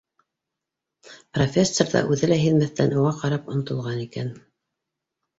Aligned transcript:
Профессор 1.37 1.91
ҙа, 1.91 2.01
үҙе 2.15 2.29
лә 2.31 2.37
һиҙмәҫтән, 2.43 2.95
уға 3.01 3.11
ҡарап 3.19 3.51
онотолған 3.57 4.01
икән 4.07 4.33